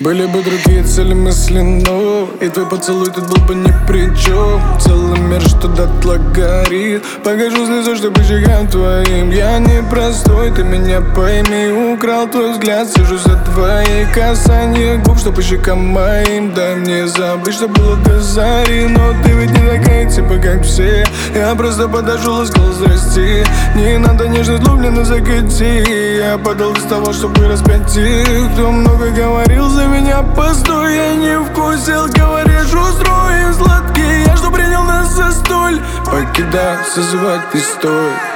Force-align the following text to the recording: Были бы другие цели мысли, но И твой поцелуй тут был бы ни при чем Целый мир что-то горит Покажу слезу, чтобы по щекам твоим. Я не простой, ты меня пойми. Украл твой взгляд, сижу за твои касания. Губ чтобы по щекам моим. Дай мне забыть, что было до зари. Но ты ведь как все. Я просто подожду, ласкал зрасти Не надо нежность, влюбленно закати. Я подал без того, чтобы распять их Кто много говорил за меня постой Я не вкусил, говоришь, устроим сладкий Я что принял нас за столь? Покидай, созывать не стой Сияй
Были 0.00 0.26
бы 0.26 0.42
другие 0.42 0.82
цели 0.84 1.14
мысли, 1.14 1.60
но 1.60 2.28
И 2.40 2.48
твой 2.48 2.66
поцелуй 2.66 3.06
тут 3.06 3.28
был 3.28 3.46
бы 3.46 3.54
ни 3.54 3.72
при 3.86 4.06
чем 4.16 4.60
Целый 4.80 5.20
мир 5.20 5.40
что-то 5.42 5.86
горит 6.36 7.02
Покажу 7.24 7.66
слезу, 7.66 7.96
чтобы 7.96 8.14
по 8.14 8.22
щекам 8.22 8.68
твоим. 8.68 9.30
Я 9.30 9.58
не 9.58 9.82
простой, 9.90 10.52
ты 10.52 10.62
меня 10.62 11.00
пойми. 11.00 11.94
Украл 11.94 12.28
твой 12.28 12.52
взгляд, 12.52 12.88
сижу 12.88 13.18
за 13.18 13.36
твои 13.46 14.04
касания. 14.14 14.98
Губ 14.98 15.18
чтобы 15.18 15.36
по 15.36 15.42
щекам 15.42 15.84
моим. 15.86 16.54
Дай 16.54 16.76
мне 16.76 17.06
забыть, 17.06 17.54
что 17.54 17.68
было 17.68 17.96
до 17.96 18.20
зари. 18.20 18.86
Но 18.88 19.12
ты 19.24 19.32
ведь 19.32 19.55
как 20.46 20.62
все. 20.62 21.04
Я 21.34 21.54
просто 21.56 21.88
подожду, 21.88 22.32
ласкал 22.32 22.70
зрасти 22.72 23.44
Не 23.74 23.98
надо 23.98 24.28
нежность, 24.28 24.62
влюбленно 24.62 25.04
закати. 25.04 26.18
Я 26.18 26.38
подал 26.38 26.72
без 26.72 26.84
того, 26.84 27.12
чтобы 27.12 27.48
распять 27.48 27.96
их 27.96 28.52
Кто 28.52 28.70
много 28.70 29.10
говорил 29.10 29.68
за 29.68 29.86
меня 29.86 30.22
постой 30.22 30.94
Я 30.94 31.14
не 31.16 31.38
вкусил, 31.40 32.06
говоришь, 32.06 32.72
устроим 32.72 33.54
сладкий 33.54 34.24
Я 34.24 34.36
что 34.36 34.50
принял 34.52 34.84
нас 34.84 35.16
за 35.16 35.32
столь? 35.32 35.80
Покидай, 36.04 36.76
созывать 36.94 37.52
не 37.52 37.60
стой 37.60 38.12
Сияй 38.12 38.35